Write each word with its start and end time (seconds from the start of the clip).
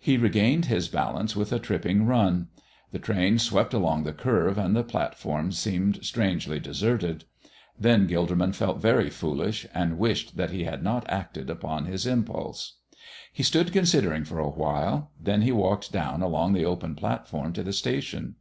He 0.00 0.16
regained 0.16 0.64
his 0.64 0.88
balance 0.88 1.36
with 1.36 1.52
a 1.52 1.60
tripping 1.60 2.04
run. 2.04 2.48
The 2.90 2.98
train 2.98 3.38
swept 3.38 3.72
along 3.72 4.02
the 4.02 4.12
curve 4.12 4.58
and 4.58 4.74
the 4.74 4.82
platform 4.82 5.52
seemed 5.52 6.04
strangely 6.04 6.58
deserted. 6.58 7.22
Then 7.78 8.08
Gilderman 8.08 8.52
felt 8.52 8.80
very 8.80 9.08
foolish 9.10 9.68
and 9.72 9.96
wished 9.96 10.36
that 10.36 10.50
he 10.50 10.64
had 10.64 10.82
not 10.82 11.08
acted 11.08 11.48
upon 11.48 11.84
his 11.84 12.04
impulse. 12.04 12.78
He 13.32 13.44
stood 13.44 13.72
considering 13.72 14.24
for 14.24 14.40
a 14.40 14.50
while, 14.50 15.12
then 15.20 15.42
he 15.42 15.52
walked 15.52 15.92
down 15.92 16.20
along 16.20 16.52
the 16.52 16.64
open 16.64 16.96
platform 16.96 17.52
to 17.52 17.62
the 17.62 17.72
station. 17.72 18.34